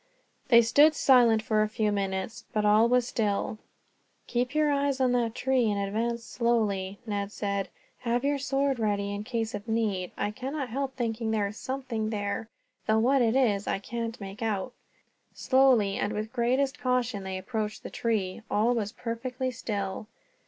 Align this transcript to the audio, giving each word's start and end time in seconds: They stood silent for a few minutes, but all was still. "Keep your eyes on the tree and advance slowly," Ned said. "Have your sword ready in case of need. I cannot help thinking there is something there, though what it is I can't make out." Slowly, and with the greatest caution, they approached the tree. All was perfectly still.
They 0.47 0.63
stood 0.63 0.95
silent 0.95 1.43
for 1.43 1.61
a 1.61 1.69
few 1.69 1.91
minutes, 1.91 2.45
but 2.53 2.65
all 2.65 2.89
was 2.89 3.07
still. 3.07 3.59
"Keep 4.25 4.55
your 4.55 4.71
eyes 4.71 4.99
on 4.99 5.11
the 5.11 5.29
tree 5.29 5.69
and 5.69 5.79
advance 5.79 6.23
slowly," 6.23 6.97
Ned 7.05 7.31
said. 7.31 7.69
"Have 7.99 8.23
your 8.25 8.39
sword 8.39 8.79
ready 8.79 9.13
in 9.13 9.23
case 9.23 9.53
of 9.53 9.67
need. 9.67 10.11
I 10.17 10.31
cannot 10.31 10.69
help 10.69 10.95
thinking 10.95 11.29
there 11.29 11.45
is 11.49 11.57
something 11.57 12.09
there, 12.09 12.49
though 12.87 12.97
what 12.97 13.21
it 13.21 13.35
is 13.35 13.67
I 13.67 13.77
can't 13.77 14.19
make 14.19 14.41
out." 14.41 14.73
Slowly, 15.35 15.97
and 15.97 16.13
with 16.13 16.29
the 16.29 16.33
greatest 16.35 16.79
caution, 16.79 17.21
they 17.21 17.37
approached 17.37 17.83
the 17.83 17.91
tree. 17.91 18.41
All 18.49 18.73
was 18.73 18.91
perfectly 18.91 19.51
still. 19.51 20.07